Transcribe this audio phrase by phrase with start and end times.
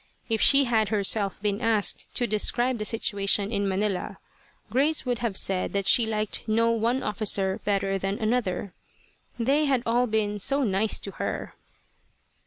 [0.29, 4.17] If she had herself been asked to describe the situation in Manila,
[4.71, 8.73] Grace would have said that she liked no one officer better than another.
[9.37, 11.53] They had all been "so nice" to her.